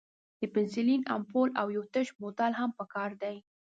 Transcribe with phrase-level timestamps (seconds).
[0.39, 3.37] د پنسلین امپول او یو تش بوتل هم پکار دی.